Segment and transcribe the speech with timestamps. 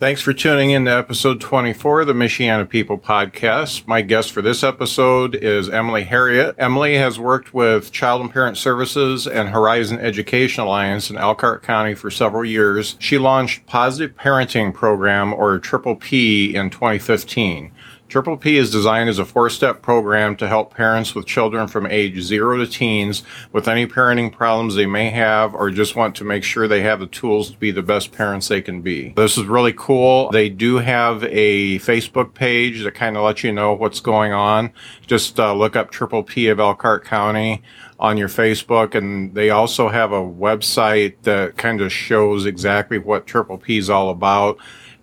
[0.00, 3.84] Thanks for tuning in to episode 24 of the Michiana People podcast.
[3.88, 6.54] My guest for this episode is Emily Herriot.
[6.56, 11.94] Emily has worked with Child and Parent Services and Horizon Education Alliance in Elkhart County
[11.94, 12.94] for several years.
[13.00, 17.72] She launched Positive Parenting Program, or Triple P, in 2015.
[18.08, 21.86] Triple P is designed as a four step program to help parents with children from
[21.86, 26.24] age zero to teens with any parenting problems they may have or just want to
[26.24, 29.10] make sure they have the tools to be the best parents they can be.
[29.10, 30.30] This is really cool.
[30.30, 34.72] They do have a Facebook page that kind of lets you know what's going on.
[35.06, 37.62] Just uh, look up Triple P of Elkhart County
[38.00, 43.26] on your Facebook, and they also have a website that kind of shows exactly what
[43.26, 44.56] Triple P is all about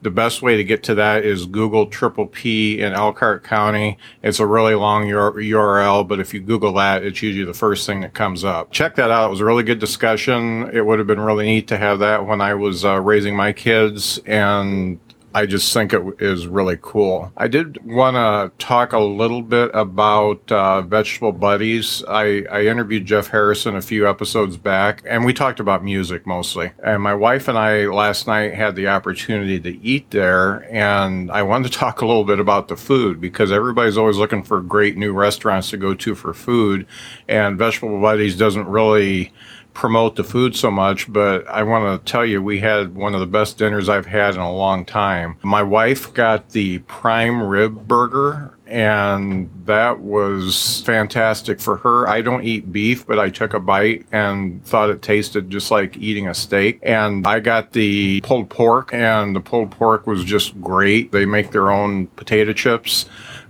[0.05, 3.97] the best way to get to that is Google Triple P in Elkhart County.
[4.21, 8.01] It's a really long URL, but if you Google that, it's usually the first thing
[8.01, 8.71] that comes up.
[8.71, 9.25] Check that out.
[9.25, 10.69] It was a really good discussion.
[10.71, 13.51] It would have been really neat to have that when I was uh, raising my
[13.51, 14.99] kids, and
[15.35, 17.29] I just think it is really cool.
[17.35, 22.01] I did want to talk a little bit about uh, Vegetable Buddies.
[22.07, 26.71] I, I interviewed Jeff Harrison a few episodes back, and we talked about music mostly.
[26.81, 31.43] And my wife and I last night had the opportunity to eat there, and I
[31.43, 34.95] wanted to talk a little bit about the food because everybody's always looking for great
[34.95, 36.87] new restaurants to go to for food,
[37.27, 39.33] and Vegetable Buddies doesn't really
[39.75, 43.19] promote the food so much, but I want to tell you, we had one of
[43.19, 45.37] the best dinners I've had in a long time.
[45.43, 52.07] My wife got the prime rib burger and that was fantastic for her.
[52.07, 55.97] I don't eat beef, but I took a bite and thought it tasted just like
[55.97, 56.79] eating a steak.
[56.81, 61.11] And I got the pulled pork, and the pulled pork was just great.
[61.11, 63.05] They make their own potato chips.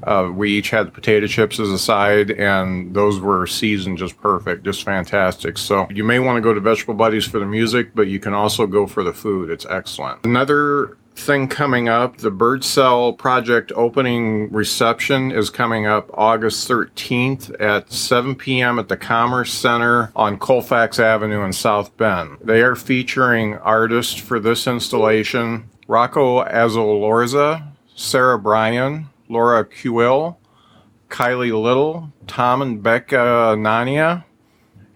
[0.06, 4.64] Uh, we each had potato chips as a side, and those were seasoned just perfect,
[4.64, 5.58] just fantastic.
[5.58, 8.34] So you may want to go to Vegetable Buddies for the music, but you can
[8.34, 9.50] also go for the food.
[9.50, 10.26] It's excellent.
[10.26, 12.18] Another thing coming up.
[12.18, 18.80] The Birdsell project opening reception is coming up August 13th at 7 p.m.
[18.80, 22.38] at the Commerce Center on Colfax Avenue in South Bend.
[22.44, 27.64] They are featuring artists for this installation Rocco Azolorza,
[27.96, 30.38] Sarah Bryan, Laura Kuil,
[31.10, 34.24] Kylie Little, Tom and Becca Nania,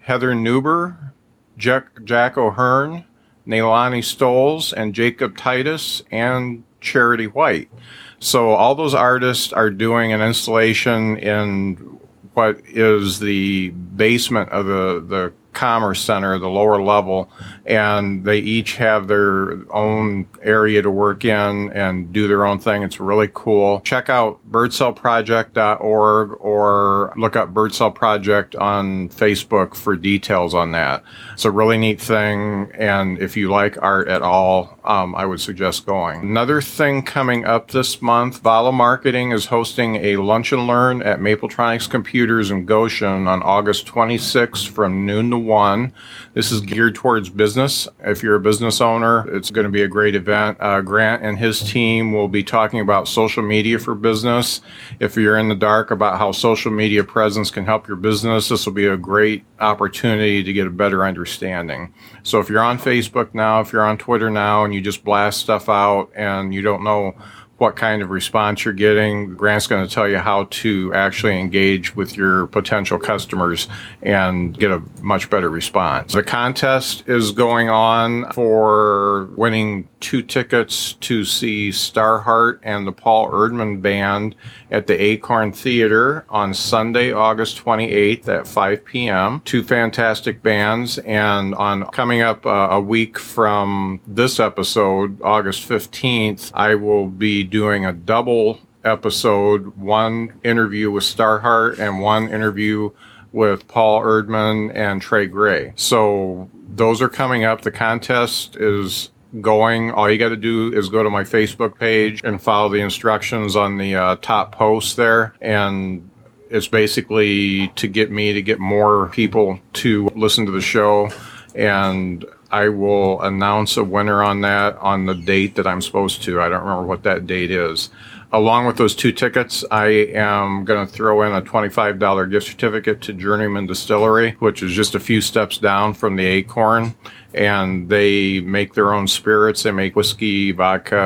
[0.00, 1.12] Heather Newber,
[1.56, 3.04] Jack, Jack O'Hearn,
[3.46, 7.70] Neilani Stoles, and Jacob Titus, and Charity White.
[8.18, 11.98] So all those artists are doing an installation in
[12.34, 17.30] what is the basement of the, the Commerce Center, the lower level,
[17.66, 22.82] and they each have their own area to work in and do their own thing.
[22.82, 23.80] It's really cool.
[23.80, 31.02] Check out birdsellproject.org or look up Birdsell Project on Facebook for details on that.
[31.32, 35.40] It's a really neat thing, and if you like art at all, um, I would
[35.40, 36.20] suggest going.
[36.22, 41.20] Another thing coming up this month, Vala Marketing is hosting a lunch and learn at
[41.20, 45.92] Mapletronics Computers in Goshen on August 26th from noon to 1.
[46.34, 47.88] This is geared towards business.
[48.00, 50.58] If you're a business owner, it's going to be a great event.
[50.60, 54.60] Uh, Grant and his team will be talking about social media for business.
[55.00, 58.66] If you're in the dark about how social media presence can help your business, this
[58.66, 61.92] will be a great opportunity to get a better understanding.
[62.22, 65.40] So if you're on Facebook now, if you're on Twitter now, and you just blast
[65.40, 67.14] stuff out and you don't know
[67.60, 69.34] what kind of response you're getting.
[69.34, 73.68] Grant's going to tell you how to actually engage with your potential customers
[74.00, 76.14] and get a much better response.
[76.14, 83.30] The contest is going on for winning two tickets to see Starheart and the Paul
[83.30, 84.34] Erdman Band
[84.70, 89.42] at the Acorn Theater on Sunday, August 28th at 5 p.m.
[89.44, 90.98] Two fantastic bands.
[90.98, 97.44] And on coming up uh, a week from this episode, August 15th, I will be
[97.44, 102.90] doing a double episode, one interview with Starheart and one interview
[103.32, 105.72] with Paul Erdman and Trey Gray.
[105.76, 107.62] So those are coming up.
[107.62, 109.10] The contest is
[109.40, 109.90] going.
[109.92, 113.56] All you got to do is go to my Facebook page and follow the instructions
[113.56, 115.34] on the uh, top post there.
[115.40, 116.08] And
[116.50, 121.10] it's basically to get me to get more people to listen to the show.
[121.54, 126.40] And I will announce a winner on that on the date that I'm supposed to.
[126.40, 127.90] I don't remember what that date is.
[128.32, 133.00] Along with those two tickets, I am going to throw in a $25 gift certificate
[133.02, 136.94] to Journeyman Distillery, which is just a few steps down from the Acorn
[137.34, 139.62] and they make their own spirits.
[139.62, 140.98] They make whiskey, vodka,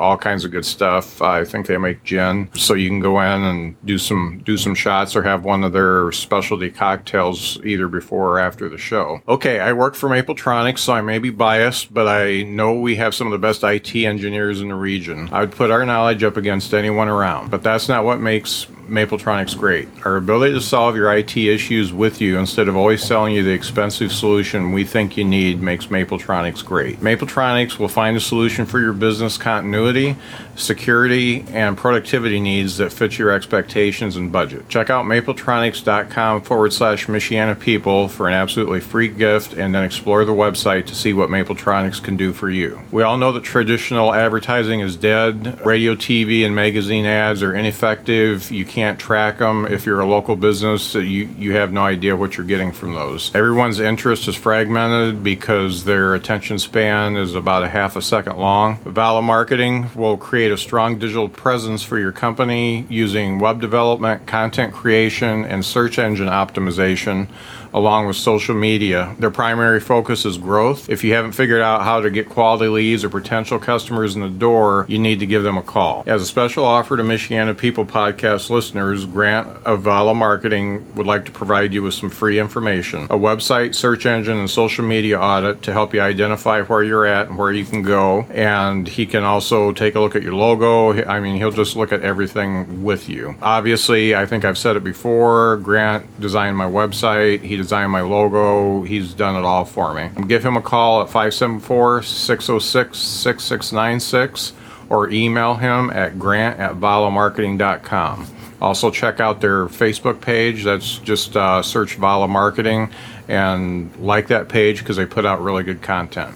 [0.00, 1.20] all kinds of good stuff.
[1.22, 4.74] I think they make gin, so you can go in and do some do some
[4.74, 9.20] shots or have one of their specialty cocktails either before or after the show.
[9.28, 13.14] Okay, I work for Mapletronics, so I may be biased, but I know we have
[13.14, 15.28] some of the best IT engineers in the region.
[15.32, 19.56] I would put our knowledge up against anyone around, but that's not what makes Mapletronics
[19.56, 19.88] great.
[20.04, 23.50] Our ability to solve your IT issues with you instead of always selling you the
[23.50, 27.00] expensive solution we think you need makes Mapletronics great.
[27.00, 30.14] Mapletronics will find a solution for your business continuity,
[30.56, 34.68] security, and productivity needs that fit your expectations and budget.
[34.68, 40.26] Check out mapletronics.com forward slash Michiana People for an absolutely free gift and then explore
[40.26, 42.78] the website to see what Mapletronics can do for you.
[42.90, 45.64] We all know that traditional advertising is dead.
[45.64, 48.50] Radio, TV, and magazine ads are ineffective.
[48.50, 49.66] You can't track them.
[49.66, 52.94] If you're a local business, uh, you, you have no idea what you're getting from
[52.94, 53.34] those.
[53.34, 58.78] Everyone's interest is fragmented because their attention span is about a half a second long.
[58.84, 64.72] Vala Marketing will create a strong digital presence for your company using web development, content
[64.72, 67.28] creation, and search engine optimization
[67.74, 69.14] along with social media.
[69.18, 70.88] Their primary focus is growth.
[70.88, 74.28] If you haven't figured out how to get quality leads or potential customers in the
[74.28, 76.02] door, you need to give them a call.
[76.06, 81.24] As a special offer to Michiana People podcast listeners, Grant of Vala Marketing would like
[81.26, 85.62] to provide you with some free information, a website, search engine, and social media audit
[85.62, 88.26] to help you identify where you're at and where you can go.
[88.30, 91.04] And he can also take a look at your logo.
[91.04, 93.36] I mean, he'll just look at everything with you.
[93.40, 97.40] Obviously, I think I've said it before, Grant designed my website.
[97.42, 98.82] He designed my logo.
[98.82, 100.10] He's done it all for me.
[100.26, 104.52] Give him a call at 574 606 6696
[104.90, 108.26] or email him at grant at valamarketing.com.
[108.60, 110.64] Also, check out their Facebook page.
[110.64, 112.90] That's just uh, search Vala Marketing
[113.26, 116.34] and like that page because they put out really good content.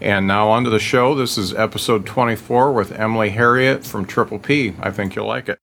[0.00, 1.14] And now on to the show.
[1.14, 4.74] This is episode 24 with Emily Herriot from Triple P.
[4.80, 5.58] I think you'll like it.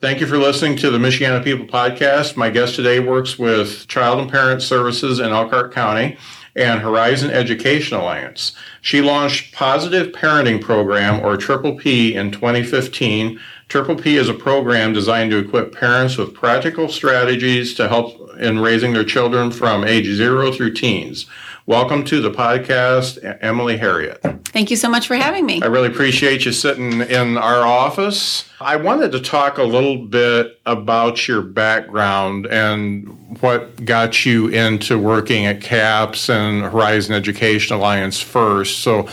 [0.00, 2.34] Thank you for listening to the Michiana People podcast.
[2.34, 6.16] My guest today works with Child and Parent Services in Elkhart County
[6.56, 8.56] and Horizon Education Alliance.
[8.80, 13.38] She launched Positive Parenting Program, or Triple P, in 2015.
[13.70, 18.58] Triple P is a program designed to equip parents with practical strategies to help in
[18.58, 21.26] raising their children from age zero through teens.
[21.66, 24.44] Welcome to the podcast, Emily Herriot.
[24.46, 25.62] Thank you so much for having me.
[25.62, 28.50] I really appreciate you sitting in our office.
[28.60, 34.98] I wanted to talk a little bit about your background and what got you into
[34.98, 38.80] working at CAPS and Horizon Education Alliance first.
[38.80, 39.08] So,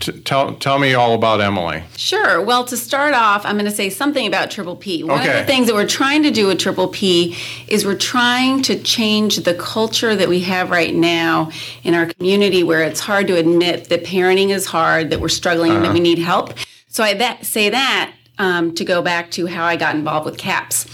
[0.00, 1.82] t- tell tell me all about Emily.
[1.96, 2.42] Sure.
[2.42, 5.02] Well, to start off, I'm going to say something about Triple P.
[5.02, 5.28] One okay.
[5.28, 7.36] of the things that we're trying to do with Triple P
[7.68, 11.50] is we're trying to change the culture that we have right now
[11.82, 15.72] in our community, where it's hard to admit that parenting is hard, that we're struggling,
[15.72, 15.78] uh-huh.
[15.78, 16.54] and that we need help.
[16.88, 20.38] So I that, say that um, to go back to how I got involved with
[20.38, 20.86] CAPS.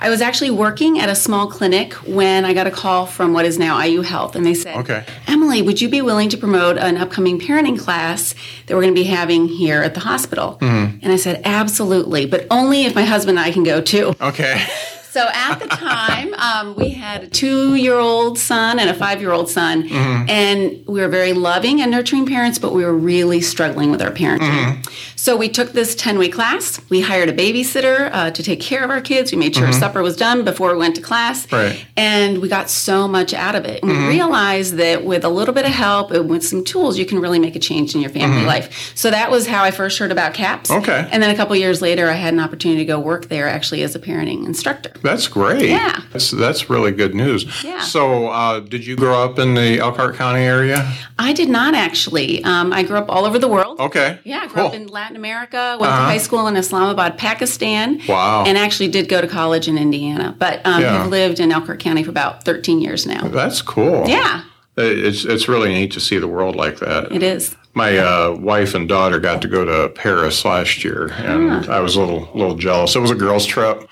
[0.00, 3.44] I was actually working at a small clinic when I got a call from what
[3.44, 5.04] is now IU Health, and they said, okay.
[5.26, 8.34] Emily, would you be willing to promote an upcoming parenting class
[8.66, 10.58] that we're going to be having here at the hospital?
[10.60, 10.98] Mm-hmm.
[11.02, 14.14] And I said, Absolutely, but only if my husband and I can go too.
[14.20, 14.64] Okay.
[15.10, 19.20] So at the time, um, we had a two year old son and a five
[19.20, 19.88] year old son.
[19.88, 20.28] Mm-hmm.
[20.28, 24.10] And we were very loving and nurturing parents, but we were really struggling with our
[24.10, 24.40] parenting.
[24.40, 24.92] Mm-hmm.
[25.16, 26.80] So we took this 10 week class.
[26.88, 29.32] We hired a babysitter uh, to take care of our kids.
[29.32, 29.78] We made sure mm-hmm.
[29.78, 31.50] supper was done before we went to class.
[31.50, 31.84] Right.
[31.96, 33.82] And we got so much out of it.
[33.82, 34.08] And we mm-hmm.
[34.08, 37.38] realized that with a little bit of help and with some tools, you can really
[37.38, 38.46] make a change in your family mm-hmm.
[38.46, 38.92] life.
[38.94, 40.70] So that was how I first heard about CAPS.
[40.70, 41.08] Okay.
[41.10, 43.82] And then a couple years later, I had an opportunity to go work there actually
[43.82, 44.92] as a parenting instructor.
[45.02, 45.68] That's great.
[45.70, 46.00] Yeah.
[46.12, 47.64] That's that's really good news.
[47.64, 47.80] Yeah.
[47.80, 50.90] So, uh, did you grow up in the Elkhart County area?
[51.18, 52.42] I did not actually.
[52.44, 53.80] Um, I grew up all over the world.
[53.80, 54.18] Okay.
[54.24, 54.66] Yeah, I grew Cool.
[54.66, 58.00] up in Latin America, went to high school in Islamabad, Pakistan.
[58.08, 58.44] Wow.
[58.46, 60.98] And actually did go to college in Indiana, but um, Yeah.
[61.02, 63.28] have lived in Elkhart County for about 13 years now.
[63.28, 64.08] That's cool.
[64.08, 64.42] Yeah,
[64.78, 67.10] It's it's really neat to see the world like that.
[67.12, 67.56] it is.
[67.74, 71.96] My uh, wife and daughter got to go to Paris last year, and I was
[71.96, 72.96] a little little jealous.
[72.96, 73.88] It was a girls' trip,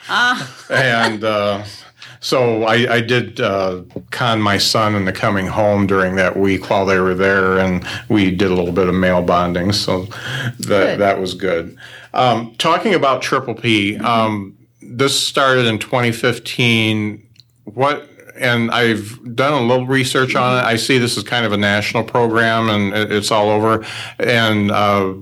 [0.70, 1.64] and uh,
[2.20, 6.86] so I, I did uh, con my son into coming home during that week while
[6.86, 9.72] they were there, and we did a little bit of male bonding.
[9.72, 10.98] So that Good.
[11.00, 11.76] that was good.
[12.14, 17.22] Um, talking about Triple P, um, this started in 2015.
[17.64, 20.62] What and I've done a little research on it.
[20.64, 23.84] I see this is kind of a national program, and it- it's all over.
[24.18, 25.14] And uh,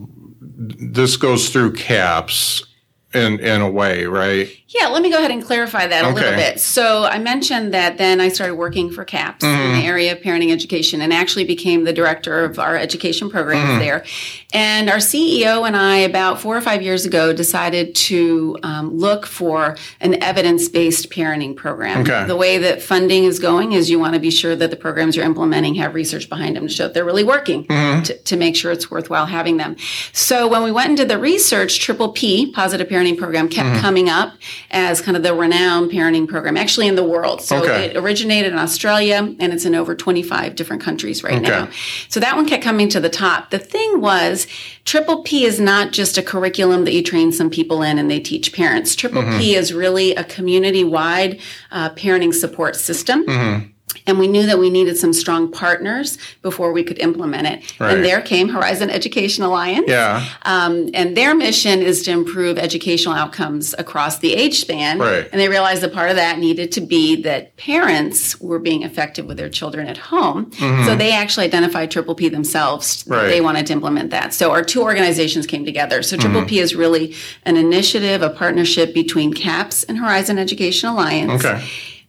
[0.56, 2.64] this goes through CAPS
[3.12, 4.48] in in a way, right?
[4.74, 6.58] Yeah, let me go ahead and clarify that a little bit.
[6.60, 9.80] So I mentioned that then I started working for CAPS in Mm-hmm.
[9.80, 13.78] the area of parenting education and actually became the director of our education programs Mm-hmm.
[13.78, 14.04] there.
[14.52, 19.26] And our CEO and I, about four or five years ago, decided to um, look
[19.26, 22.00] for an evidence based parenting program.
[22.02, 22.24] Okay.
[22.26, 25.14] The way that funding is going is you want to be sure that the programs
[25.16, 28.02] you're implementing have research behind them to show that they're really working Mm-hmm.
[28.02, 29.76] to, to make sure it's worthwhile having them.
[30.12, 33.80] So when we went and did the research, Triple P, Positive Parenting Program, kept Mm-hmm.
[33.80, 34.34] coming up
[34.74, 37.40] as kind of the renowned parenting program, actually in the world.
[37.40, 37.86] So Okay.
[37.86, 41.48] it originated in Australia and it's in over 25 different countries right Okay.
[41.48, 41.68] now.
[42.08, 43.50] So that one kept coming to the top.
[43.50, 44.46] The thing was,
[44.84, 48.20] Triple P is not just a curriculum that you train some people in and they
[48.20, 48.94] teach parents.
[48.94, 49.38] Triple Mm-hmm.
[49.38, 51.38] P is really a community wide
[51.70, 53.24] uh, parenting support system.
[53.24, 53.66] Mm-hmm.
[54.06, 57.80] And we knew that we needed some strong partners before we could implement it.
[57.80, 57.94] Right.
[57.94, 59.88] And there came Horizon Education Alliance.
[59.88, 60.26] Yeah.
[60.42, 64.98] Um, and their mission is to improve educational outcomes across the age span.
[64.98, 65.28] Right.
[65.32, 69.26] And they realized that part of that needed to be that parents were being effective
[69.26, 70.52] with their children at home.
[70.84, 73.02] So they actually identified Triple P themselves.
[73.04, 73.12] Mm-hmm.
[73.12, 73.26] Right.
[73.28, 74.34] They wanted to implement that.
[74.34, 76.02] So our two organizations came together.
[76.02, 76.48] So Triple Mm-hmm.
[76.48, 81.44] P is really an initiative, a partnership between CAPS and Horizon Education Alliance.
[81.44, 81.64] Okay.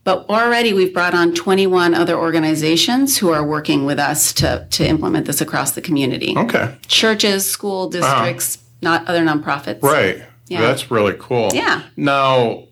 [0.05, 4.88] But already we've brought on 21 other organizations who are working with us to, to
[4.88, 6.77] implement this across the community Okay.
[6.88, 8.24] churches, school uh-huh.
[8.24, 9.81] districts, not other nonprofits.
[9.81, 10.24] Right.
[10.47, 10.62] Yeah.
[10.62, 11.50] That's really cool.
[11.53, 11.81] Yeah.
[11.97, 12.65] Now,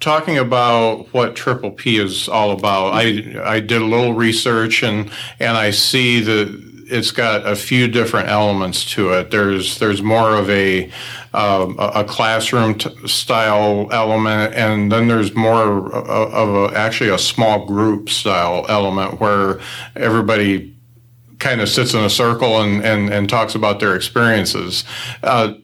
[0.00, 5.10] talking about what Triple P is all about, I I did a little research and
[5.38, 9.30] and I see that it's got a few different elements to it.
[9.30, 10.90] There's there's more of a
[11.34, 17.18] um, a classroom t- style element, and then there's more of of a, actually a
[17.18, 19.60] small group style element where
[19.94, 20.76] everybody
[21.38, 24.84] kind of sits in a circle and, and, and talks about their experiences.
[25.22, 25.54] Uh,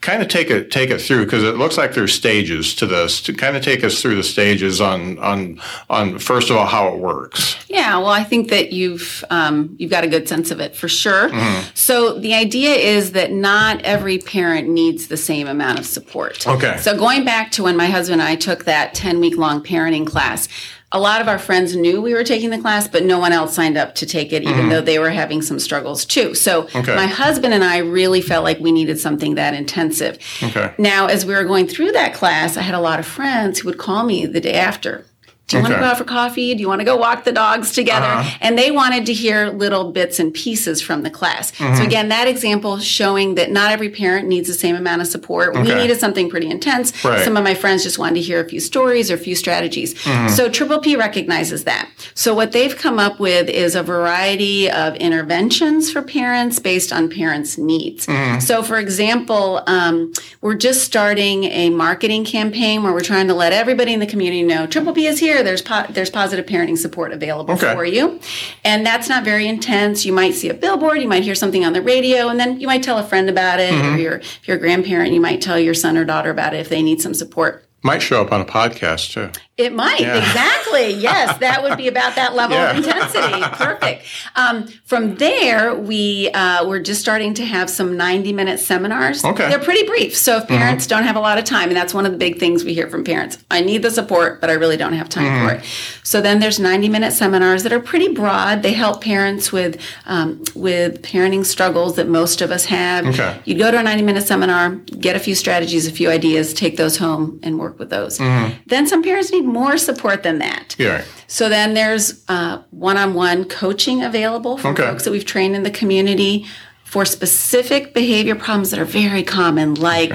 [0.00, 3.20] kind of take it take it through because it looks like there's stages to this.
[3.22, 5.60] To kind of take us through the stages on on
[5.90, 7.56] on first of all how it works.
[7.68, 10.88] Yeah, well, I think that you've um, you've got a good sense of it for
[10.88, 11.28] sure.
[11.30, 11.70] Mm-hmm.
[11.74, 16.46] So the idea is that not every parent needs the same amount of support.
[16.46, 16.76] Okay.
[16.78, 20.06] So going back to when my husband and I took that ten week long parenting
[20.06, 20.48] class.
[20.94, 23.54] A lot of our friends knew we were taking the class, but no one else
[23.54, 26.34] signed up to take it, even though they were having some struggles too.
[26.34, 26.78] So, Mm-hmm.
[26.78, 26.94] Okay.
[26.96, 30.18] my husband and I really felt like we needed something that intensive.
[30.42, 30.72] Okay.
[30.78, 33.68] Now, as we were going through that class, I had a lot of friends who
[33.68, 35.04] would call me the day after.
[35.52, 36.54] Do you want to go out for coffee?
[36.54, 38.06] Do you want to go walk the dogs together?
[38.06, 38.38] Uh-huh.
[38.40, 41.52] And they wanted to hear little bits and pieces from the class.
[41.52, 41.76] Mm-hmm.
[41.76, 45.54] So again, that example showing that not every parent needs the same amount of support.
[45.54, 46.92] We needed something pretty intense.
[47.04, 47.14] Right.
[47.14, 47.24] Mm-hmm.
[47.24, 50.00] Some of my friends just wanted to hear a few stories or a few strategies.
[50.34, 51.88] So Triple P recognizes that.
[52.14, 57.10] So what they've come up with is a variety of interventions for parents based on
[57.10, 58.06] parents' needs.
[58.06, 58.40] Mm-hmm.
[58.40, 63.52] So for example, um, we're just starting a marketing campaign where we're trying to let
[63.52, 65.41] everybody in the community know Triple P is here.
[65.42, 67.72] There's po- there's positive parenting support available Okay.
[67.74, 68.20] for you,
[68.64, 70.04] and that's not very intense.
[70.06, 72.66] You might see a billboard, you might hear something on the radio, and then you
[72.66, 73.94] might tell a friend about it, Mm-hmm.
[73.94, 76.60] or your if you're a grandparent, you might tell your son or daughter about it
[76.60, 77.64] if they need some support.
[77.84, 79.30] Might show up on a podcast too.
[79.58, 80.90] It might exactly.
[80.94, 82.70] Yes, that would be about that level Yeah.
[82.70, 83.42] of intensity.
[83.42, 84.04] Perfect.
[84.34, 89.24] Um, from there, we uh, we're just starting to have some ninety minute seminars.
[89.24, 89.48] Okay.
[89.50, 90.16] they're pretty brief.
[90.16, 92.38] So if parents don't have a lot of time, and that's one of the big
[92.38, 95.46] things we hear from parents, I need the support, but I really don't have time
[95.46, 95.64] for it.
[96.02, 98.62] So then there's ninety minute seminars that are pretty broad.
[98.62, 103.06] They help parents with um, with parenting struggles that most of us have.
[103.06, 103.38] Okay.
[103.44, 106.76] You go to a 90 minute seminar, get a few strategies, a few ideas, take
[106.76, 108.18] those home and work with those.
[108.18, 110.76] Then some parents need more support than that.
[110.78, 111.04] Yeah.
[111.26, 112.24] So then there's
[112.70, 114.82] one on one coaching available for Okay.
[114.82, 116.46] folks that we've trained in the community
[116.84, 120.12] for specific behavior problems that are very common, like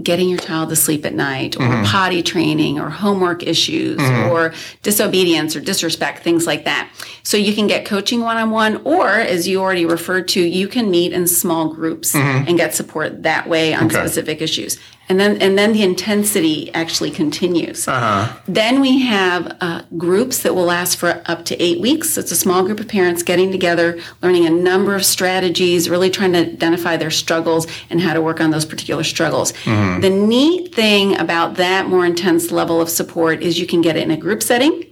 [0.00, 1.84] getting your child to sleep at night or Mm-hmm.
[1.84, 6.88] potty training or homework issues or disobedience or disrespect, things like that.
[7.24, 10.68] So you can get coaching one on one, or as you already referred to, you
[10.68, 13.96] can meet in small groups and get support that way on Mm-hmm.
[13.96, 14.06] Okay.
[14.06, 14.78] specific issues.
[15.10, 17.88] And then, and then the intensity actually continues.
[17.88, 18.32] Uh-huh.
[18.46, 22.10] Then we have uh, groups that will last for up to eight weeks.
[22.10, 26.10] So it's a small group of parents getting together, learning a number of strategies, really
[26.10, 29.52] trying to identify their struggles and how to work on those particular struggles.
[29.64, 30.00] Mm-hmm.
[30.00, 34.04] The neat thing about that more intense level of support is you can get it
[34.04, 34.84] in a group setting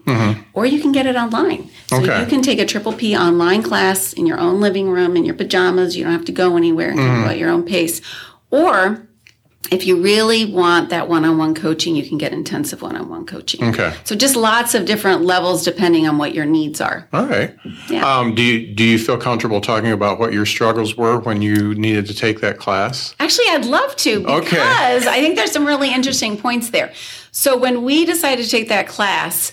[0.52, 1.70] or you can get it online.
[1.86, 2.04] So Mm-hmm.
[2.10, 2.20] Okay.
[2.20, 5.34] you can take a triple P online class in your own living room in your
[5.36, 5.96] pajamas.
[5.96, 7.24] You don't have to go anywhere and Mm-hmm.
[7.24, 8.00] go at your own pace.
[8.50, 9.07] Or
[9.70, 13.62] if you really want that one-on-one coaching, you can get intensive one-on-one coaching.
[13.64, 13.92] Okay.
[14.04, 17.06] So just lots of different levels depending on what your needs are.
[17.12, 17.54] All right.
[17.90, 18.06] Yeah.
[18.18, 21.74] Um, do you do you feel comfortable talking about what your struggles were when you
[21.74, 23.14] needed to take that class?
[23.20, 24.60] Actually, I'd love to because Okay.
[25.10, 26.92] I think there's some really interesting points there.
[27.30, 29.52] So when we decided to take that class,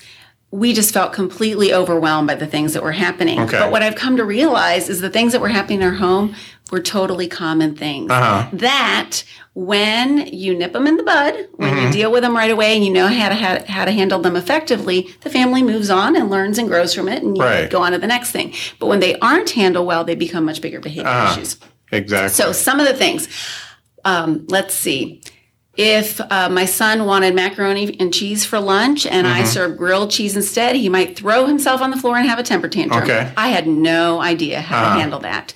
[0.51, 3.39] we just felt completely overwhelmed by the things that were happening.
[3.41, 3.59] Okay.
[3.59, 6.33] But what I've come to realize is the things that were happening in our home
[6.71, 8.09] were totally common things.
[8.09, 8.49] Uh-huh.
[8.53, 9.23] That
[9.53, 11.85] when you nip them in the bud, when Mm-hmm.
[11.87, 14.19] you deal with them right away and you know how to how, how to handle
[14.19, 17.69] them effectively, the family moves on and learns and grows from it and you Right.
[17.69, 18.53] go on to the next thing.
[18.79, 21.33] But when they aren't handled well, they become much bigger behavior Uh-huh.
[21.33, 21.57] issues.
[21.91, 22.29] Exactly.
[22.29, 23.27] So some of the things,
[24.05, 25.21] um, let's see.
[25.77, 29.41] If uh, my son wanted macaroni and cheese for lunch and Mm-hmm.
[29.41, 32.43] I served grilled cheese instead, he might throw himself on the floor and have a
[32.43, 33.03] temper tantrum.
[33.03, 33.19] Okay.
[33.19, 33.33] Uh-huh.
[33.37, 35.53] I had no idea how to handle that.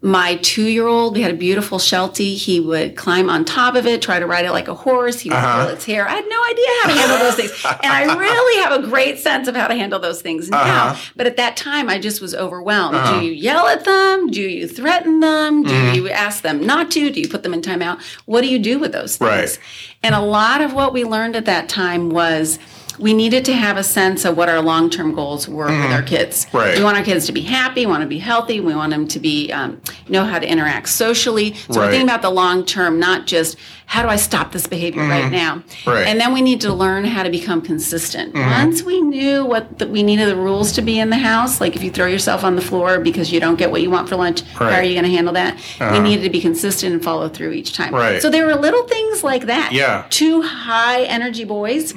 [0.00, 2.36] My two-year-old, we had a beautiful Sheltie.
[2.36, 5.18] He would climb on top of it, try to ride it like a horse.
[5.20, 5.64] He would Uh-huh.
[5.64, 6.06] pull its hair.
[6.08, 7.50] I had no idea how to handle those things,
[7.82, 10.60] and I really have a great sense of how to handle those things now.
[10.90, 11.10] Uh-huh.
[11.16, 12.96] But at that time, I just was overwhelmed.
[13.20, 14.28] Do you yell at them?
[14.28, 15.64] Do you threaten them?
[15.64, 15.94] Do Mm-hmm.
[15.96, 17.10] you ask them not to?
[17.10, 18.00] Do you put them in timeout?
[18.26, 19.30] What do you do with those things?
[19.30, 19.58] Right.
[20.04, 22.60] And a lot of what we learned at that time was
[22.98, 26.46] we needed to have a sense of what our long-term goals were with our kids.
[26.46, 26.56] Mm-hmm.
[26.56, 26.78] Right.
[26.78, 27.86] We want our kids to be happy.
[27.86, 28.60] We want to be healthy.
[28.60, 31.54] We want them to be um, know how to interact socially.
[31.54, 35.02] So we're thinking about the long term, not just how do I stop this behavior
[35.02, 35.56] right now.
[35.56, 35.90] Mm-hmm.
[35.90, 35.98] Right.
[35.98, 36.08] Mm-hmm.
[36.08, 38.34] And then we need to learn how to become consistent.
[38.34, 41.74] Once we knew what the, we needed the rules to be in the house, like
[41.74, 44.16] if you throw yourself on the floor because you don't get what you want for
[44.16, 44.72] lunch, how Right.
[44.72, 44.80] Uh-huh.
[44.80, 45.58] are you going to handle that?
[45.92, 47.94] We needed to be consistent and follow through each time.
[47.94, 48.20] Right.
[48.20, 49.72] So there were little things like that.
[49.72, 50.00] Yeah.
[50.00, 50.08] Mm-hmm.
[50.10, 51.94] Two high energy boys.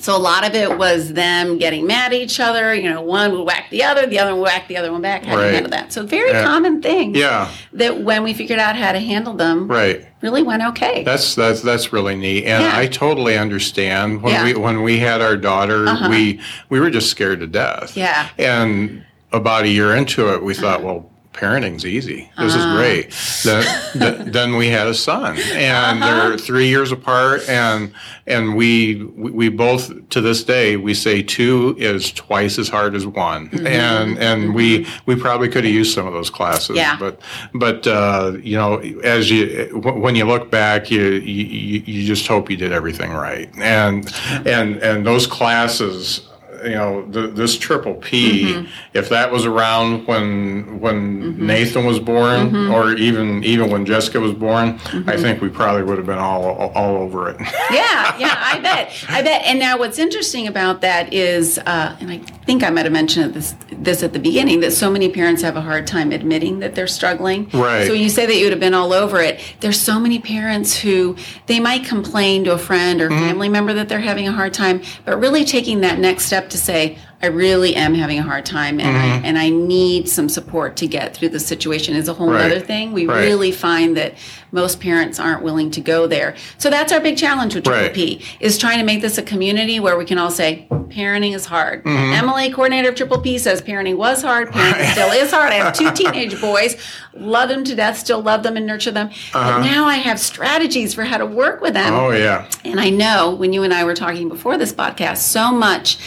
[0.00, 2.74] So a lot of it was them getting mad at each other.
[2.74, 5.24] You know, one would whack the other, the other would whack the other one back.
[5.24, 5.92] How do you handle that?
[5.92, 6.42] So very Yeah.
[6.44, 7.16] common things.
[7.18, 7.48] Yeah.
[7.74, 10.06] That when we figured out how to handle them, right.
[10.22, 11.04] really went okay.
[11.04, 12.76] That's that's that's really neat, and Yeah.
[12.76, 14.22] I totally understand.
[14.22, 14.42] When Yeah.
[14.42, 14.52] Uh-huh.
[14.54, 17.96] we when we had our daughter, we we were just scared to death.
[17.96, 18.10] Yeah.
[18.10, 18.28] Uh-huh.
[18.38, 22.30] And about a year into it, we thought, well, parenting's easy.
[22.36, 23.14] This is great.
[23.44, 26.28] Then, th- then we had a son, and Uh-huh.
[26.28, 27.92] they're three years apart, and
[28.26, 33.06] and we we both to this day we say two is twice as hard as
[33.06, 33.66] one, Mm-hmm.
[33.66, 36.96] and and we we probably could have used some of those classes, Yeah.
[36.98, 37.20] but
[37.54, 42.50] but uh, you know as you when you look back, you, you you just hope
[42.50, 44.12] you did everything right, and
[44.46, 46.26] and and those classes
[46.64, 48.66] you know, the, this triple P, Mm-hmm.
[48.94, 52.72] if that was around when when Nathan was born, Mm-hmm.
[52.72, 56.44] or even even when Jessica was born, I think we probably would have been all
[56.44, 57.36] all, all over it.
[57.70, 59.42] yeah, yeah, I bet, I bet.
[59.44, 63.34] And now, what's interesting about that is, uh, and I think I might have mentioned
[63.34, 66.74] this this at the beginning, that so many parents have a hard time admitting that
[66.74, 67.48] they're struggling.
[67.52, 67.86] Right.
[67.86, 70.18] So when you say that you would have been all over it, there's so many
[70.18, 73.26] parents who they might complain to a friend or Mm-hmm.
[73.28, 76.58] family member that they're having a hard time, but really taking that next step to
[76.58, 76.98] say.
[77.22, 79.24] I really am having a hard time, and Mm-hmm.
[79.24, 81.94] I and I need some support to get through the situation.
[81.94, 82.46] Is a whole Right.
[82.50, 82.92] other thing.
[82.92, 83.20] We Right.
[83.24, 84.14] really find that
[84.52, 86.34] most parents aren't willing to go there.
[86.58, 87.94] So that's our big challenge with Triple Right.
[87.94, 91.44] P is trying to make this a community where we can all say parenting is
[91.46, 91.84] hard.
[91.84, 92.12] Mm-hmm.
[92.14, 94.50] Emily, coordinator of Triple P, says parenting was hard.
[94.50, 95.52] Parenting still is hard.
[95.52, 96.76] I have two teenage boys,
[97.14, 99.10] love them to death, still love them and nurture them.
[99.32, 101.92] But now I have strategies for how to work with them.
[101.94, 102.06] Uh-huh.
[102.06, 105.52] oh yeah, And I know when you and I were talking before this podcast, so
[105.52, 105.98] much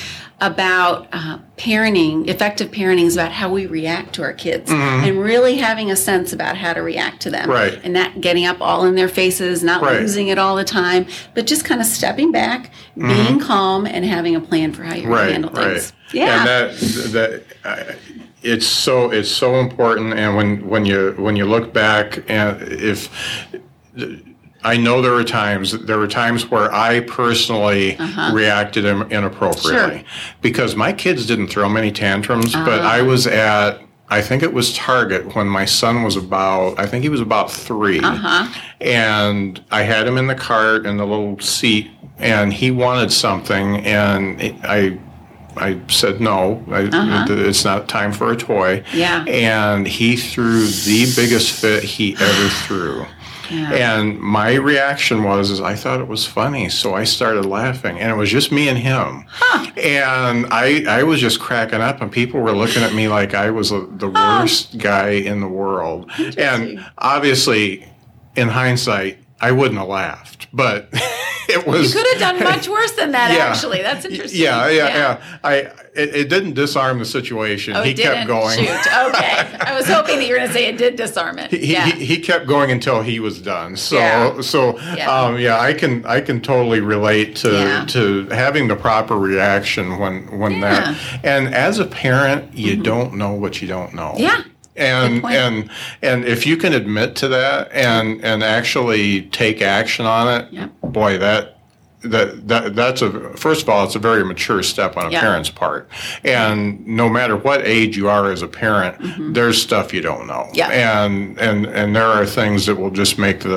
[0.42, 5.58] about uh, parenting, effective parenting is about how we react to our kids and really
[5.58, 7.44] having a sense about how to react to them.
[7.44, 7.52] Mm-hmm.
[7.52, 7.80] Right.
[7.84, 10.00] And not getting up all in their faces, not Right.
[10.02, 14.36] losing it all the time, but just kind of stepping back, being calm, and having
[14.36, 15.56] a plan for how you're going to Mm-hmm.
[15.58, 15.82] right, handle right.
[15.82, 15.94] things.
[16.14, 16.40] Yeah.
[16.40, 17.44] and that that.
[17.64, 17.94] Uh,
[18.44, 23.08] it's so it's so important, and when when you when you look back, and if
[24.64, 27.98] I know there were times there were times where I personally
[28.32, 29.98] reacted in, inappropriately Uh-huh.
[29.98, 30.04] Sure.
[30.42, 32.88] because my kids didn't throw many tantrums, but Uh-huh.
[32.98, 37.04] I was at I think it was Target when my son was about, I think
[37.04, 38.48] he was about 3 Uh-huh.
[38.80, 43.78] And I had him in the cart in the little seat, and he wanted something,
[43.86, 45.00] and it, I.
[45.56, 46.64] I said no.
[46.72, 46.90] I,
[47.30, 48.80] It's not time for a toy.
[48.80, 48.98] Uh-huh.
[48.98, 49.24] Yeah.
[49.26, 53.06] And he threw the biggest fit he ever threw.
[53.52, 58.12] And my reaction was, is I thought it was funny, so I started laughing, and
[58.12, 59.26] it was just me and him.
[59.78, 63.50] And I, I was just cracking up, and people were looking at me like I
[63.52, 64.40] was a, the oh.
[64.40, 66.12] worst guy in the world.
[66.38, 67.88] And obviously,
[68.36, 70.90] in hindsight, I wouldn't have laughed, but
[71.50, 73.46] it You could have done much worse than that, Yeah.
[73.48, 73.82] actually.
[73.82, 74.42] That's interesting.
[74.42, 75.40] Yeah, yeah, yeah.
[75.44, 75.56] I
[75.96, 77.76] it, it didn't disarm the situation.
[77.76, 78.58] Oh, he kept going.
[78.58, 78.68] shoot.
[78.70, 79.58] Okay.
[79.62, 81.52] I was hoping that you were going to say it did disarm it.
[81.52, 81.86] he, yeah.
[81.86, 83.76] he, he kept going until he was done.
[83.78, 84.42] So Yeah.
[84.42, 85.12] so Yeah.
[85.16, 87.86] um, yeah, I can I can totally relate to Yeah.
[87.90, 90.82] to having the proper reaction when when Yeah.
[90.84, 91.22] Mm-hmm.
[91.22, 91.26] that.
[91.26, 94.16] And as a parent, you don't know what you don't know.
[94.18, 94.44] Yeah.
[94.76, 95.70] And and
[96.02, 100.72] and if you can admit to that and and actually take action on it, Yep.
[100.82, 101.50] boy, that
[102.06, 105.50] that, that that's a first of all it's a very mature step on a parent's
[105.50, 105.88] part
[106.26, 108.98] and no matter what age you are as a parent
[109.34, 110.72] there's stuff you don't know Mm-hmm.
[110.72, 113.50] And and and there are things that will just make the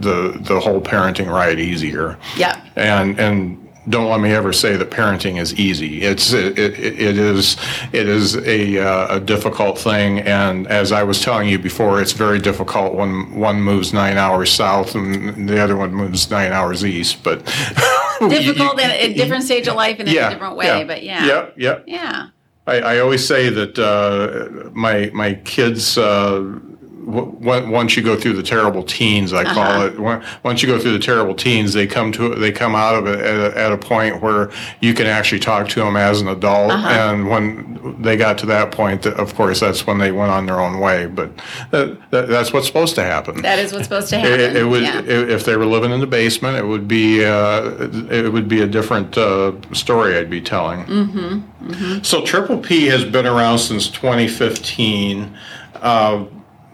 [0.00, 2.62] the the whole parenting ride easier Yeah.
[2.76, 6.02] and and don't let me ever say that parenting is easy.
[6.02, 7.56] It's it, it, it is
[7.92, 12.12] it is a uh, a difficult thing, and as I was telling you before, it's
[12.12, 16.84] very difficult when one moves nine hours south and the other one moves nine hours
[16.84, 17.22] east.
[17.22, 17.44] But
[18.20, 21.26] Difficult at a different stage of life in a different way, but yeah.
[21.26, 21.84] Yep, yep.
[21.86, 22.28] Yeah.
[22.66, 25.98] I, I always say that uh, my my kids.
[25.98, 26.58] Uh,
[27.04, 29.86] w- once you go through the terrible teens, I call Uh-huh.
[29.86, 29.98] it.
[29.98, 33.06] Once- Once you go through the terrible teens, they come to they come out of
[33.06, 36.28] it at a, at a point where you can actually talk to them as an
[36.28, 36.70] adult.
[36.72, 36.88] Uh-huh.
[36.88, 40.46] And when they got to that point, that, of course, that's when they went on
[40.46, 41.06] their own way.
[41.06, 41.30] But
[41.70, 43.42] that, that, that's what's supposed to happen.
[43.42, 44.40] That is what's supposed to happen.
[44.40, 45.00] It, it would yeah.
[45.04, 46.56] if they were living in the basement.
[46.56, 47.62] It would be uh,
[48.10, 50.84] it would be a different uh, story I'd be telling.
[50.84, 52.02] Mm-hmm.
[52.02, 55.34] So Triple P has been around since 2015.
[55.76, 56.24] Uh,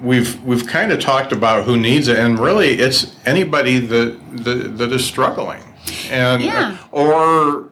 [0.02, 4.78] we've we've kind of talked about who needs it, and really, it's anybody that that,
[4.78, 5.62] that is struggling,
[6.10, 6.76] and Yeah.
[6.92, 7.70] or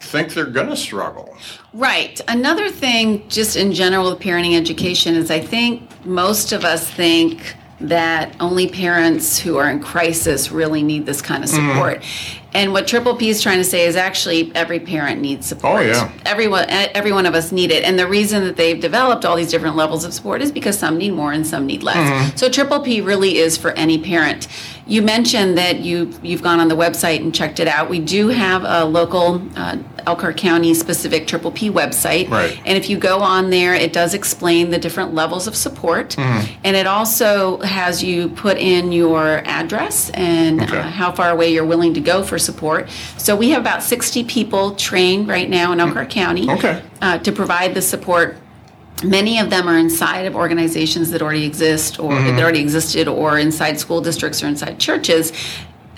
[0.00, 1.36] think they're going to struggle.
[1.74, 2.20] Right.
[2.28, 7.54] Another thing, just in general with parenting education, is I think most of us think
[7.80, 11.68] that only parents who are in crisis really need this kind of Mm-hmm.
[11.72, 12.04] support.
[12.58, 15.82] And what Triple P is trying to say is actually every parent needs support.
[15.82, 16.12] Oh, yeah.
[16.26, 17.84] Everyone, every one of us need it.
[17.84, 20.98] And the reason that they've developed all these different levels of support is because some
[20.98, 21.96] need more and some need less.
[21.96, 22.36] Mm-hmm.
[22.36, 24.48] So Triple P really is for any parent.
[24.88, 27.90] You mentioned that you you've gone on the website and checked it out.
[27.90, 32.30] We do have a local uh, Elkhart County specific Triple P website.
[32.30, 32.58] Right.
[32.64, 36.18] And if you go on there, it does explain the different levels of support.
[36.18, 40.78] And it also has you put in your address and Okay.
[40.78, 42.88] uh, how far away you're willing to go for support.
[43.18, 46.82] So we have about 60 people trained right now in Elkhart County Okay.
[47.02, 48.36] uh, to provide the support.
[49.04, 52.36] Many of them are inside of organizations that already exist or Mm-hmm.
[52.36, 55.32] that already existed or inside school districts or inside churches.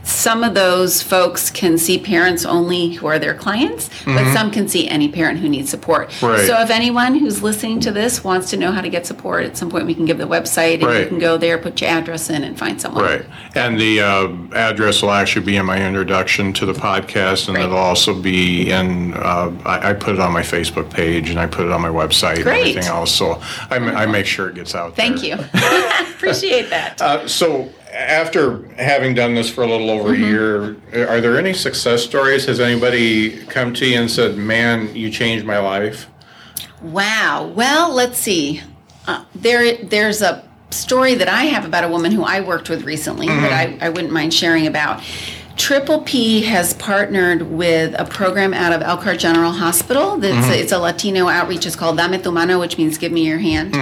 [0.03, 4.69] Some of those folks can see parents only who are their clients, but some can
[4.69, 6.09] see any parent who needs support.
[6.11, 6.27] Mm-hmm.
[6.27, 6.47] Right.
[6.47, 9.57] So if anyone who's listening to this wants to know how to get support, at
[9.57, 12.31] some point we can give the website and you can go there, put your address
[12.31, 13.05] in, and find someone.
[13.05, 13.27] Right.
[13.55, 17.67] And the uh, address will actually be in my introduction to the podcast, and Great.
[17.67, 21.47] it'll also be in, uh, I, I put it on my Facebook page and I
[21.47, 22.47] put it on my website Great.
[22.47, 23.15] and everything else.
[23.15, 25.07] So I, I make sure it gets out there.
[25.07, 25.35] Thank you.
[26.15, 27.01] Appreciate that.
[27.11, 30.25] Uh, so after having done this for a little over Mm-hmm.
[30.25, 32.47] a year, are there any success stories?
[32.47, 36.07] Has anybody come to you and said, man, you changed my life?
[36.83, 37.53] Wow.
[37.55, 38.63] Well, let's see.
[39.07, 42.85] Uh, there, there's a story that I have about a woman who I worked with
[42.85, 45.03] recently that I, I wouldn't mind sharing about.
[45.57, 50.17] Triple P has partnered with a program out of Elkhart General Hospital.
[50.17, 51.67] That's it's a Latino outreach.
[51.67, 53.75] It's called Dame tu mano, which means give me your hand.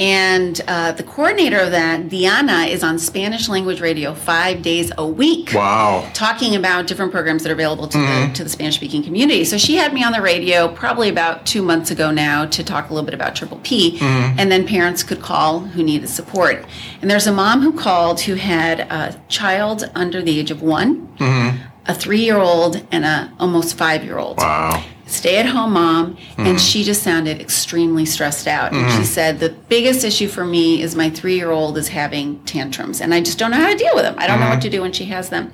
[0.00, 5.06] And uh, the coordinator of that, Diana, is on Spanish language radio five days a
[5.06, 6.08] week Wow.
[6.14, 8.32] talking about different programs that are available to the mm-hmm.
[8.32, 9.44] to the Spanish speaking community.
[9.44, 12.90] So she had me on the radio probably about two months ago now to talk
[12.90, 14.38] a little bit about Triple P, mm-hmm.
[14.38, 16.64] and then parents could call who needed support.
[17.00, 21.08] And there's a mom who called who had a child under the age of one,
[21.18, 21.58] mm-hmm.
[21.86, 24.38] a three year old, and a almost five year old.
[24.38, 24.82] Wow.
[25.12, 26.56] Stay at home mom, and mm-hmm.
[26.56, 28.72] she just sounded extremely stressed out.
[28.72, 29.04] And she mm-hmm.
[29.04, 33.14] said, The biggest issue for me is my three year old is having tantrums, and
[33.14, 34.14] I just don't know how to deal with them.
[34.18, 34.60] I don't know what mm-hmm.
[34.62, 35.52] to do when she has them.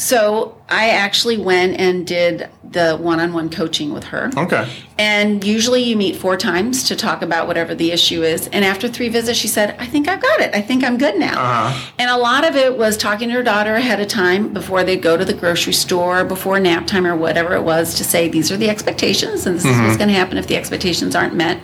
[0.00, 4.30] So I actually went and did the one on one coaching with her.
[4.34, 4.66] Okay.
[4.96, 8.48] And usually you meet four times to talk about whatever the issue is.
[8.48, 10.54] And after three visits, she said, I think I've got it.
[10.54, 11.38] I think I'm good now.
[11.38, 11.92] Uh-huh.
[11.98, 15.02] And a lot of it was talking to her daughter ahead of time before they'd
[15.02, 18.50] go to the grocery store, before nap time or whatever it was, to say, these
[18.50, 19.98] are the expectations and this is what's mm-hmm.
[19.98, 21.60] going to happen if the expectations aren't met.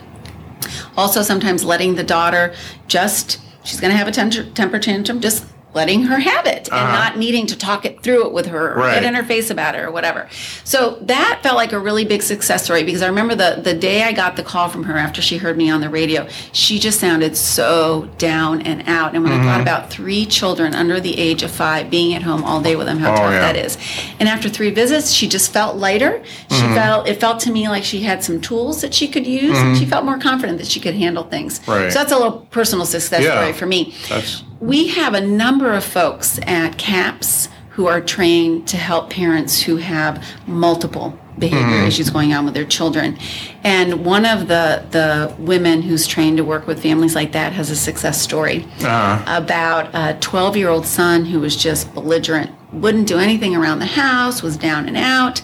[0.94, 2.54] Also, sometimes letting the daughter
[2.86, 5.46] just, she's going to have a temper tantrum, just
[5.76, 8.78] letting her have it and not needing to talk it through it with her or
[8.78, 8.94] Right.
[8.94, 10.28] get in her face about it or whatever.
[10.64, 14.02] So that felt like a really big success story because I remember the, the day
[14.02, 16.98] I got the call from her after she heard me on the radio, she just
[16.98, 19.14] sounded so down and out.
[19.14, 19.44] And when I Mm-hmm.
[19.48, 22.86] thought about three children under the age of five being at home all day with
[22.86, 23.40] them, how Oh, tough yeah.
[23.52, 23.76] that is.
[24.18, 26.22] And after three visits, she just felt lighter.
[26.50, 26.74] She Mm-hmm.
[26.74, 29.56] felt, it felt to me like she had some tools that she could use.
[29.58, 31.58] and She felt more confident that she could handle things.
[31.60, 31.70] Mm-hmm.
[31.70, 31.92] Right.
[31.92, 33.32] So that's a little personal success Yeah.
[33.32, 33.94] story for me.
[34.08, 39.60] That's We have a number of folks at CAPS who are trained to help parents
[39.60, 41.86] who have multiple behavior mm-hmm.
[41.86, 43.18] issues going on with their children.
[43.62, 47.68] And one of the, the women who's trained to work with families like that has
[47.68, 49.22] a success story uh-huh.
[49.26, 53.86] about a 12 year old son who was just belligerent, wouldn't do anything around the
[53.86, 55.42] house, was down and out.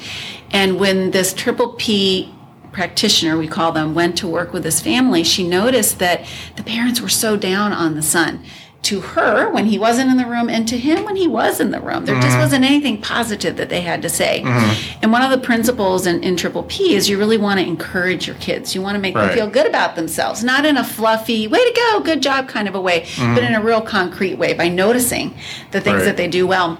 [0.52, 2.34] And when this triple P
[2.72, 7.00] practitioner, we call them, went to work with this family, she noticed that the parents
[7.00, 8.42] were so down on the son.
[8.82, 11.70] To her, when he wasn't in the room, and to him, when he was in
[11.70, 12.04] the room.
[12.04, 12.40] There just mm-hmm.
[12.40, 14.42] wasn't anything positive that they had to say.
[14.44, 14.98] Mm-hmm.
[15.02, 18.26] And one of the principles in, in Triple P is you really want to encourage
[18.26, 18.74] your kids.
[18.74, 19.26] You want to make Right.
[19.26, 22.66] them feel good about themselves, not in a fluffy, way to go, good job kind
[22.66, 23.38] of a way, but mm-hmm.
[23.38, 25.34] in a real concrete way by noticing
[25.70, 26.04] the things Right.
[26.06, 26.78] that they do well.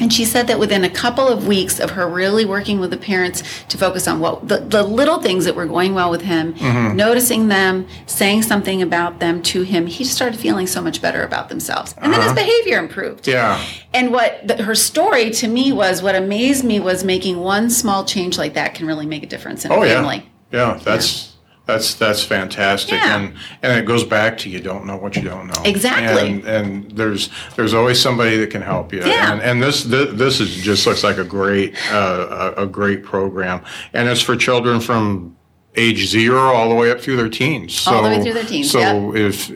[0.00, 2.96] And she said that within a couple of weeks of her really working with the
[2.96, 6.54] parents to focus on what the, the little things that were going well with him,
[6.54, 6.96] Mm-hmm.
[6.96, 11.48] noticing them, saying something about them to him, he started feeling so much better about
[11.48, 11.94] themselves.
[11.98, 13.28] And then his behavior improved.
[13.28, 13.36] Uh-huh.
[13.36, 13.64] yeah.
[13.92, 18.04] And what the, her story to me was what amazed me was making one small
[18.04, 20.28] change like that can really make a difference in Oh a family.
[20.50, 20.80] Yeah.
[20.82, 21.31] That's
[21.64, 22.94] that's that's fantastic.
[22.94, 23.16] Yeah.
[23.16, 25.62] And and it goes back to you don't know what you don't know.
[25.64, 26.30] Exactly.
[26.30, 29.00] And and there's there's always somebody that can help you.
[29.00, 29.32] Yeah.
[29.32, 33.04] And and this this, this is just looks like a great uh, a, a great
[33.04, 33.64] program.
[33.92, 35.36] And it's for children from
[35.74, 37.72] age zero all the way up through their teens.
[37.74, 39.26] So, All the way through their teens, So yeah.
[39.26, 39.50] if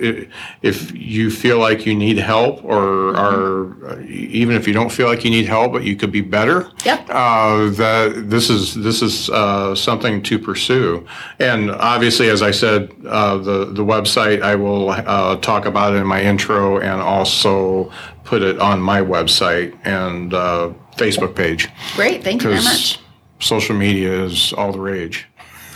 [0.62, 3.84] if you feel like you need help, or Mm-hmm.
[3.84, 6.70] or even if you don't feel like you need help, but you could be better.
[6.84, 7.06] Yep.
[7.10, 11.06] Uh, that this is this is uh, something to pursue,
[11.38, 15.98] and obviously, as I said, uh, the the website I will uh, talk about it
[15.98, 17.90] in my intro, and also
[18.24, 22.24] put it on my website and uh, Facebook page Great.
[22.24, 23.00] Thank you very because much.
[23.38, 25.26] social media is all the rage.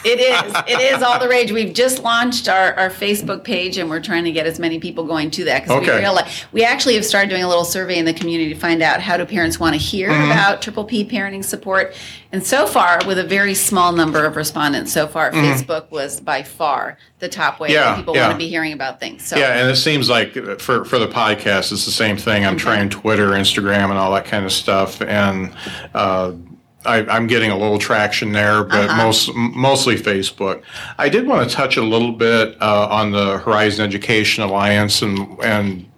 [0.05, 0.55] It is.
[0.67, 1.53] It is all the rage.
[1.53, 5.05] We've just launched our, our Facebook page, and we're trying to get as many people
[5.05, 5.99] going to that because we Okay.
[5.99, 9.01] realize we actually have started doing a little survey in the community to find out
[9.01, 10.31] how do parents want to hear Mm-hmm.
[10.31, 11.95] about triple P parenting support.
[12.33, 16.43] And so far, with a very small number of respondents, so far Facebook was by
[16.45, 17.75] far the top way Mm-hmm.
[17.75, 18.23] Yeah, that people yeah.
[18.29, 19.25] want to be hearing about things.
[19.27, 22.47] So Yeah, and it seems like for for the podcast, it's the same thing.
[22.47, 25.53] I'm trying Twitter, Instagram, and all that kind of stuff, and
[25.95, 26.33] uh,
[26.87, 30.63] I, I'm getting a little traction there, but most mostly Facebook.
[30.97, 35.39] I did want to touch a little bit uh, on the Horizon Education Alliance and
[35.43, 35.91] and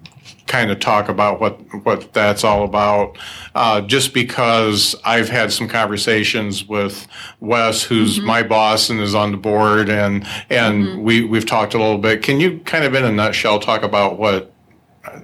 [0.47, 3.17] kind of talk about what what that's all about.
[3.55, 7.07] Uh, just because I've had some conversations with
[7.41, 11.79] Wes, who's my boss and is on the board, and and we we've talked a
[11.79, 12.23] little bit.
[12.23, 14.53] Can you kind of in a nutshell talk about what?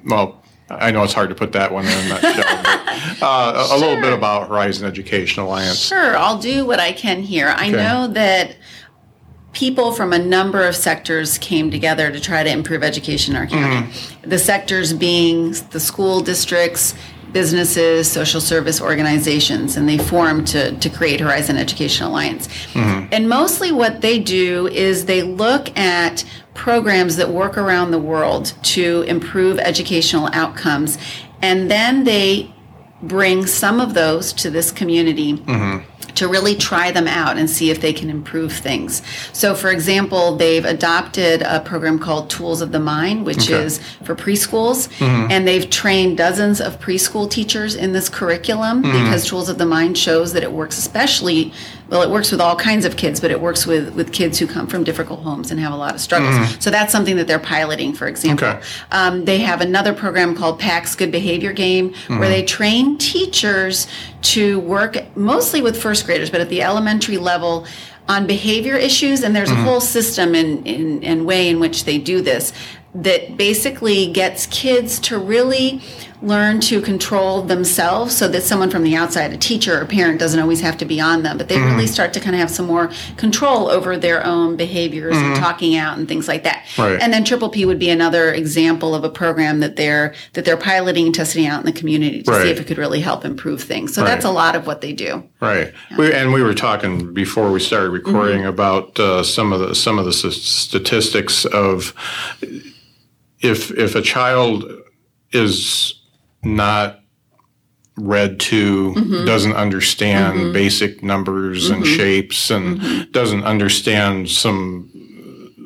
[0.04, 2.34] Well, I know it's hard to put that one in a nutshell.
[2.34, 5.78] but, uh, a, a little bit about Horizon Education Alliance.
[5.78, 7.48] Sure, I'll do what I can here.
[7.56, 7.72] I Okay.
[7.72, 8.56] know that
[9.52, 13.46] people from a number of sectors came together to try to improve education in our
[13.46, 13.90] county.
[14.22, 16.94] The sectors being the school districts,
[17.32, 22.48] businesses, social service organizations, and they formed to, to create Horizon Education Alliance.
[22.74, 26.24] And mostly what they do is they look at
[26.58, 30.98] programs that work around the world to improve educational outcomes,
[31.40, 32.52] and then they
[33.00, 35.97] bring some of those to this community mm-hmm.
[36.14, 39.02] To really try them out and see if they can improve things.
[39.32, 43.62] So, for example, they've adopted a program called Tools of the Mind, which Okay.
[43.64, 45.30] is for preschools, mm-hmm.
[45.30, 49.04] and they've trained dozens of preschool teachers in this curriculum mm-hmm.
[49.04, 51.52] because Tools of the Mind shows that it works especially
[51.90, 54.46] well it works with all kinds of kids but it works with with kids who
[54.46, 56.60] come from difficult homes and have a lot of struggles mm-hmm.
[56.60, 58.60] so that's something that they're piloting for example Okay.
[58.92, 63.86] um, they have another program called PAX Good Behavior Game where they train teachers
[64.22, 67.66] to work mostly with first graders, but at the elementary level
[68.08, 69.22] on behavior issues.
[69.22, 69.64] And there's a mm-hmm.
[69.64, 72.52] whole system and way in which they do this
[72.94, 75.82] that basically gets kids to really
[76.20, 80.18] learn to control themselves so that someone from the outside, a teacher or a parent,
[80.18, 81.86] doesn't always have to be on them, but they really mm-hmm.
[81.86, 85.42] start to kind of have some more control over their own behaviors and mm-hmm.
[85.42, 86.64] talking out and things like that.
[86.76, 87.00] Right.
[87.00, 90.56] And then Triple P would be another example of a program that they're that they're
[90.56, 92.42] piloting and testing out in the community to Right.
[92.42, 93.94] see if it could really help improve things.
[93.94, 95.22] So that's a lot of what they do.
[95.40, 95.72] Right.
[95.96, 98.06] We, and we were talking before we started mm-hmm.
[98.06, 101.94] recording about uh, some of the some of the s- statistics of
[103.40, 104.64] if if a child
[105.32, 105.97] is
[106.48, 107.00] not
[107.96, 109.24] read to, mm-hmm.
[109.24, 110.52] doesn't understand mm-hmm.
[110.52, 111.96] basic numbers and mm-hmm.
[111.96, 114.90] shapes, and doesn't understand some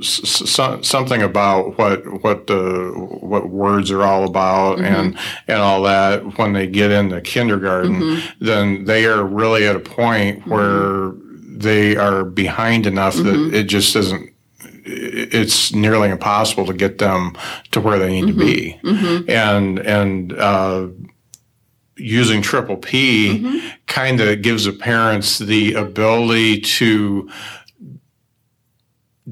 [0.03, 5.17] something about what what the what words are all about and
[5.47, 10.45] and all that when they get into kindergarten then they are really at a point
[10.49, 11.13] where
[11.63, 14.32] they are behind enough that it just isn't
[14.85, 17.37] it's nearly impossible to get them
[17.71, 18.79] to where they need to be.
[18.83, 19.07] Mm-hmm.
[19.07, 19.31] Mm-hmm.
[19.31, 20.89] And and uh
[21.97, 23.69] using triple P mm-hmm.
[23.87, 27.31] kind of gives the parents the ability to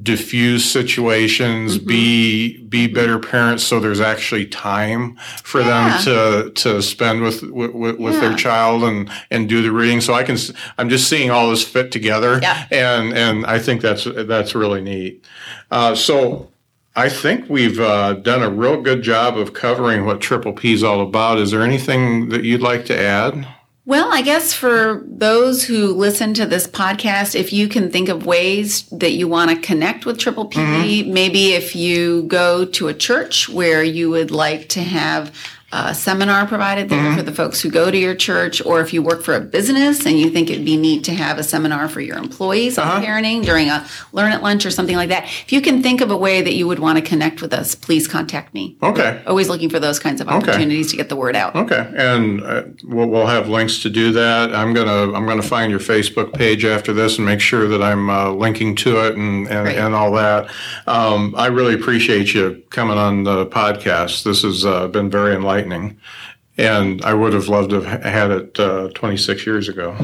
[0.03, 5.67] diffuse situations, be be better parents, so there's actually time for Yeah.
[5.69, 10.01] them to to spend with with, with their child and and do the reading.
[10.01, 10.37] So I can
[10.79, 12.67] i'm just seeing all this fit together, Yeah.
[12.71, 15.25] and and I think that's that's really neat.
[15.71, 16.49] Uh, so.
[16.97, 20.83] I think we've uh, done a real good job of covering what Triple P is
[20.83, 21.39] all about.
[21.39, 23.47] Is there anything that you'd like to add?
[23.91, 28.25] Well, I guess for those who listen to this podcast, if you can think of
[28.25, 31.13] ways that you want to connect with Triple P, mm-hmm.
[31.13, 35.35] maybe if you go to a church where you would like to have
[35.73, 39.03] a seminar provided there for the folks who go to your church, or if you
[39.03, 42.01] work for a business and you think it'd be neat to have a seminar for
[42.01, 45.25] your employees on parenting during a learn at lunch or something like that.
[45.25, 47.75] If you can think of a way that you would want to connect with us,
[47.75, 48.77] please contact me.
[48.83, 49.23] Okay.
[49.27, 51.55] Always looking for those kinds of opportunities to get the word out.
[51.55, 54.55] Okay, and uh, we'll, we'll have links to do that.
[54.55, 58.11] I'm gonna I'm gonna find your Facebook page after this and make sure that I'm
[58.11, 59.79] uh, linking to it and and, Great.
[59.79, 60.51] and all that.
[60.87, 64.25] Um, I really appreciate you coming on the podcast.
[64.25, 68.59] This has uh, been very enlightening, and I would have loved to have had it
[68.61, 69.97] uh, 26 years ago.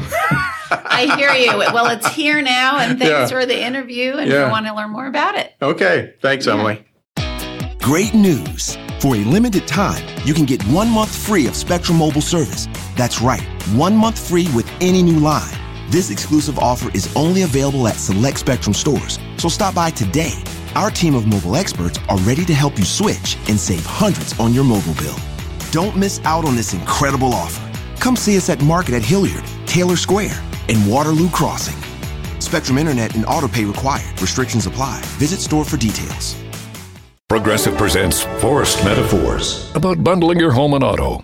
[0.71, 1.57] I hear you.
[1.57, 3.27] Well, it's here now, and thanks Yeah.
[3.27, 4.13] for the interview.
[4.17, 4.41] And Yeah.
[4.41, 6.83] if you want to learn more about it, Okay, thanks, Emily.
[7.81, 8.77] Great news!
[8.99, 12.67] For a limited time, you can get one month free of Spectrum Mobile service.
[12.95, 13.43] That's right,
[13.75, 15.53] one month free with any new line.
[15.89, 20.33] This exclusive offer is only available at select Spectrum stores, so stop by today.
[20.75, 24.51] Our team of mobile experts are ready to help you switch and save hundreds on
[24.53, 25.15] your mobile bill.
[25.77, 27.63] Don't miss out on this incredible offer.
[28.01, 31.79] Come see us at Market at Hilliard, Taylor Square, and Waterloo Crossing.
[32.41, 34.19] Spectrum Internet and autopay required.
[34.19, 34.99] Restrictions apply.
[35.19, 36.35] Visit store for details.
[37.29, 41.23] Progressive presents Forced Metaphors about bundling your home and auto.